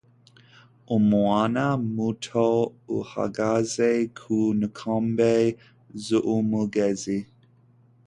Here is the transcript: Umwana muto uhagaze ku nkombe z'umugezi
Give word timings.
Umwana 0.97 1.63
muto 1.93 2.47
uhagaze 2.99 3.89
ku 4.17 4.37
nkombe 4.61 5.33
z'umugezi 6.03 7.17